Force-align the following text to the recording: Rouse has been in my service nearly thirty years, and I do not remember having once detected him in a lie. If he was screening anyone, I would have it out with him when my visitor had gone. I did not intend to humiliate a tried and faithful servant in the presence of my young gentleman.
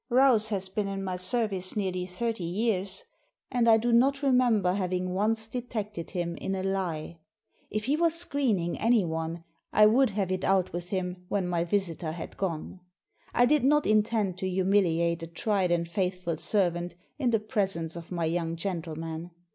Rouse 0.09 0.49
has 0.49 0.67
been 0.67 0.87
in 0.87 1.03
my 1.03 1.15
service 1.15 1.75
nearly 1.75 2.07
thirty 2.07 2.43
years, 2.43 3.03
and 3.51 3.69
I 3.69 3.77
do 3.77 3.93
not 3.93 4.23
remember 4.23 4.73
having 4.73 5.13
once 5.13 5.45
detected 5.45 6.09
him 6.09 6.35
in 6.37 6.55
a 6.55 6.63
lie. 6.63 7.19
If 7.69 7.85
he 7.85 7.95
was 7.97 8.15
screening 8.15 8.79
anyone, 8.79 9.43
I 9.71 9.85
would 9.85 10.09
have 10.09 10.31
it 10.31 10.43
out 10.43 10.73
with 10.73 10.89
him 10.89 11.25
when 11.29 11.47
my 11.47 11.63
visitor 11.63 12.13
had 12.13 12.35
gone. 12.35 12.79
I 13.35 13.45
did 13.45 13.63
not 13.63 13.85
intend 13.85 14.39
to 14.39 14.49
humiliate 14.49 15.21
a 15.21 15.27
tried 15.27 15.69
and 15.69 15.87
faithful 15.87 16.37
servant 16.37 16.95
in 17.19 17.29
the 17.29 17.39
presence 17.39 17.95
of 17.95 18.11
my 18.11 18.25
young 18.25 18.55
gentleman. 18.55 19.29